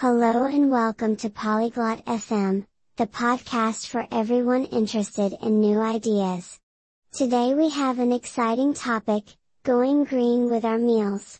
[0.00, 2.64] Hello and welcome to Polyglot FM,
[2.96, 6.58] the podcast for everyone interested in new ideas.
[7.12, 9.24] Today we have an exciting topic,
[9.62, 11.38] going green with our meals.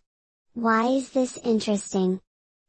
[0.53, 2.21] Why is this interesting?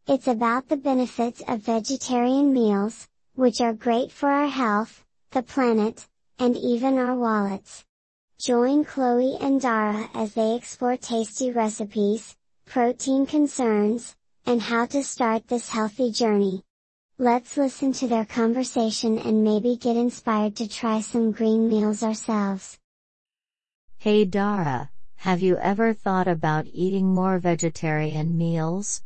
[0.07, 6.07] It's about the benefits of vegetarian meals, which are great for our health, the planet,
[6.39, 7.83] and even our wallets.
[8.39, 14.15] Join Chloe and Dara as they explore tasty recipes, protein concerns,
[14.45, 16.63] and how to start this healthy journey.
[17.17, 22.79] Let's listen to their conversation and maybe get inspired to try some green meals ourselves.
[23.97, 29.03] Hey Dara, have you ever thought about eating more vegetarian meals?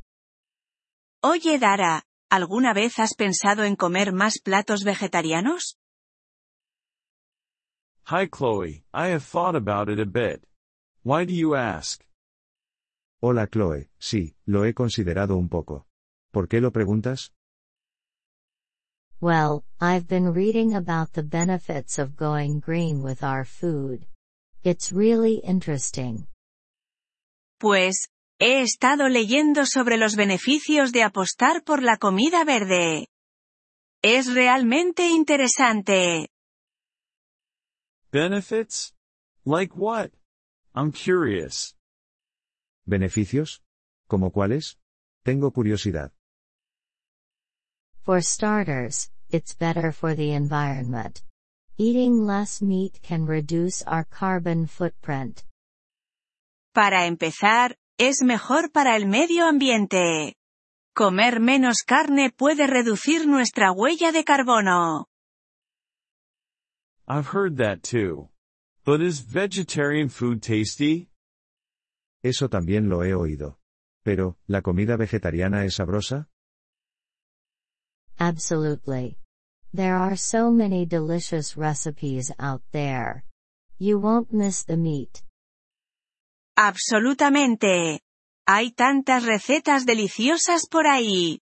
[1.21, 5.75] Oye Dara, ¿alguna vez has pensado en comer más platos vegetarianos?
[8.05, 10.45] Hi Chloe, I have thought about it a bit.
[11.03, 12.05] Why do you ask?
[13.21, 15.87] Hola Chloe, sí, lo he considerado un poco.
[16.31, 17.31] ¿Por qué lo preguntas?
[19.21, 24.05] Well, I've been reading about the benefits of going green with our food.
[24.63, 26.27] It's really interesting.
[27.57, 33.07] Pues, he estado leyendo sobre los beneficios de apostar por la comida verde.
[34.03, 36.27] Es realmente interesante.
[38.11, 38.93] Benefits?
[39.45, 40.11] Like what?
[40.75, 41.75] I'm curious.
[42.85, 43.63] ¿Beneficios?
[44.07, 44.77] ¿Como cuáles?
[45.23, 46.11] Tengo curiosidad.
[48.03, 51.23] For starters, it's better for the environment.
[51.77, 55.43] Eating less meat can reduce our carbon footprint.
[56.73, 60.35] Para empezar, es mejor para el medio ambiente.
[60.93, 65.07] Comer menos carne puede reducir nuestra huella de carbono.
[67.07, 68.29] I've heard that too.
[68.85, 71.09] But is vegetarian food tasty?
[72.25, 73.59] Eso también lo he oído.
[74.03, 76.27] Pero, ¿la comida vegetariana es sabrosa?
[78.17, 79.19] Absolutely.
[79.71, 83.25] There are so many delicious recipes out there.
[83.77, 85.23] You won't miss the meat.
[86.57, 87.99] Absolutamente.
[88.47, 91.41] Hay tantas recetas deliciosas por ahí.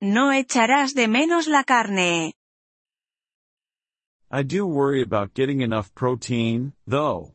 [0.00, 2.34] No echarás de menos la carne.
[4.30, 7.34] I do worry about getting enough protein, though.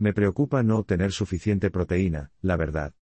[0.00, 2.92] Me preocupa no tener suficiente proteína, la verdad.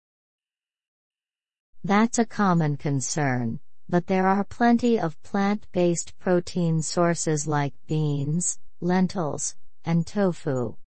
[1.84, 9.56] That's a common concern, but there are plenty of plant-based protein sources like beans, lentils,
[9.84, 10.78] and tofu.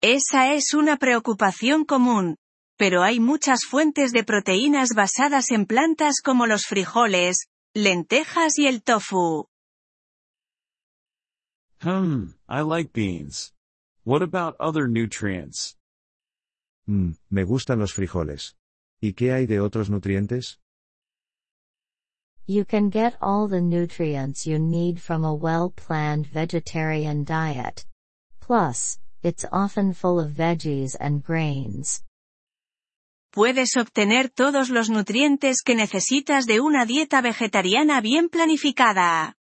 [0.00, 2.36] Esa es una preocupación común,
[2.78, 8.82] pero hay muchas fuentes de proteínas basadas en plantas como los frijoles, lentejas y el
[8.82, 9.48] tofu.
[11.82, 13.55] Hmm, I like beans.
[14.06, 15.74] What about other nutrients?
[16.88, 18.54] Mmm, me gustan los frijoles.
[19.02, 20.60] ¿Y qué hay de otros nutrientes?
[22.46, 27.84] You can get all the nutrients you need from a well-planned vegetarian diet.
[28.38, 32.04] Plus, it's often full of veggies and grains.
[33.32, 39.34] Puedes obtener todos los nutrientes que necesitas de una dieta vegetariana bien planificada.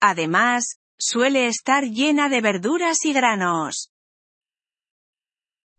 [0.00, 3.90] Además, suele estar llena de verduras y granos.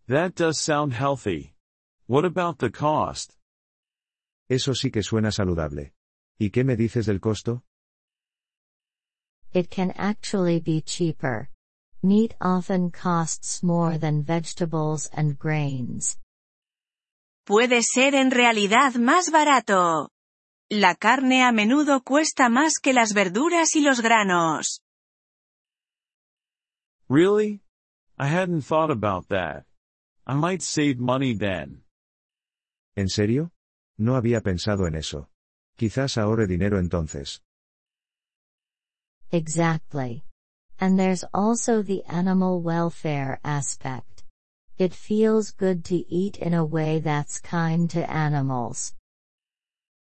[0.08, 1.56] That does sound healthy.
[2.08, 3.34] What about the cost?
[4.48, 5.94] Eso sí que suena saludable.
[6.38, 7.64] ¿Y qué me dices del costo?
[9.54, 11.50] It can actually be cheaper.
[12.04, 16.20] Meat often costs more than vegetables and grains.
[17.48, 20.10] Puede ser en realidad más barato.
[20.70, 24.82] La carne a menudo cuesta más que las verduras y los granos.
[27.08, 27.62] Really?
[28.18, 29.66] I hadn't thought about that.
[30.26, 31.84] I might save money then.
[32.96, 33.52] ¿En serio?
[33.98, 35.30] No había pensado en eso.
[35.78, 37.42] Quizás ahorre dinero entonces.
[39.32, 40.24] Exactly.
[40.80, 44.24] And there's also the animal welfare aspect.
[44.78, 48.94] It feels good to eat in a way that's kind to animals.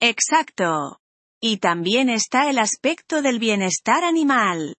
[0.01, 0.97] Exacto.
[1.41, 4.75] Y también está el aspecto del bienestar animal.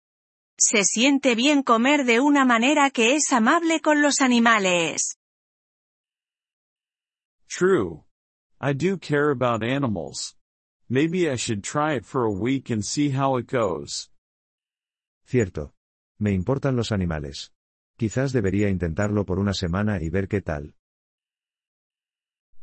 [0.61, 5.17] Se siente bien comer de una manera que es amable con los animales.
[7.47, 8.03] True.
[8.59, 10.35] I do care about animals.
[10.89, 14.11] Maybe I should try it for a week and see how it goes.
[15.25, 15.73] Cierto.
[16.19, 17.53] Me importan los animales.
[17.97, 20.73] Quizás debería intentarlo por una semana y ver qué tal.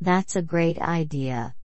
[0.00, 1.56] That's a great idea.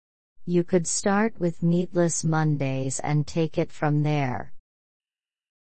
[0.46, 4.54] You could start with meatless Mondays and take it from there.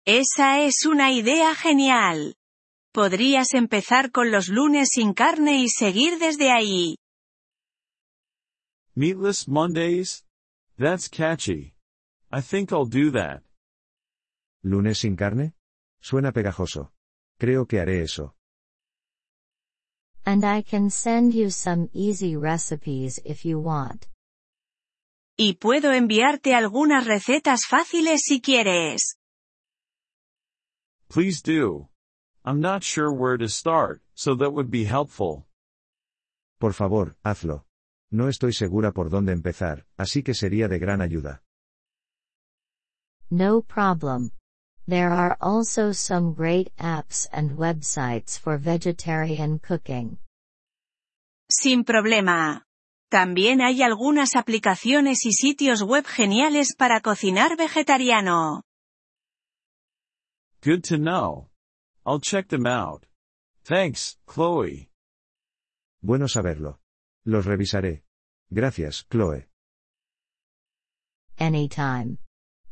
[0.05, 2.35] Esa es una idea genial.
[2.91, 6.97] Podrías empezar con los lunes sin carne y seguir desde ahí.
[8.95, 10.25] Meatless Mondays?
[10.77, 11.73] That's catchy.
[12.31, 13.43] I think I'll do that.
[14.61, 15.53] ¿Lunes sin carne?
[16.01, 16.91] Suena pegajoso.
[17.39, 18.35] Creo que haré eso.
[20.25, 24.07] And I can send you some easy recipes if you want.
[25.37, 29.17] Y puedo enviarte algunas recetas fáciles si quieres.
[31.13, 31.89] Please do.
[32.43, 35.45] I'm not sure where to start, so that would be helpful.
[36.59, 37.65] Por favor, hazlo.
[38.09, 41.43] No estoy segura por dónde empezar, así que sería de gran ayuda.
[43.29, 44.31] No problem.
[44.87, 50.17] There are also some great apps and websites for vegetarian cooking.
[51.47, 52.65] Sin problema.
[53.11, 58.63] También hay algunas aplicaciones y sitios web geniales para cocinar vegetariano.
[60.63, 61.49] Good to know.
[62.05, 63.05] I'll check them out.
[63.65, 64.89] Thanks, Chloe.
[66.01, 66.79] Bueno saberlo.
[67.25, 68.03] Los revisaré.
[68.49, 69.49] Gracias, Chloe.
[71.37, 72.17] Anytime.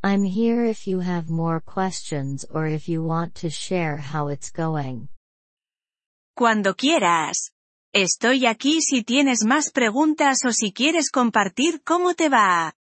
[0.02, 4.52] I'm here if you have more questions or if you want to share how it's
[4.52, 5.10] going.
[6.34, 7.52] Cuando quieras.
[7.94, 12.74] Estoy aquí si tienes más preguntas o si quieres compartir cómo te va.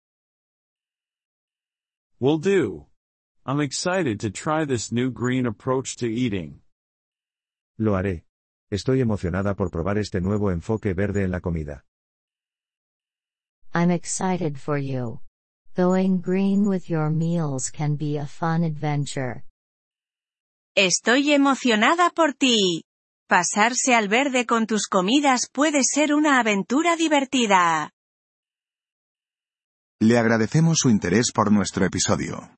[2.20, 2.87] Will do.
[3.48, 6.60] I'm excited to try this new green approach to eating.
[7.78, 8.26] Lo haré.
[8.70, 11.82] Estoy emocionada por probar este nuevo enfoque verde en la comida.
[13.72, 15.20] I'm excited for you.
[15.74, 19.44] Going green with your meals can be a fun adventure.
[20.76, 22.84] Estoy emocionada por ti.
[23.30, 27.94] Pasarse al verde con tus comidas puede ser una aventura divertida.
[30.02, 32.57] Le agradecemos su interés por nuestro episodio.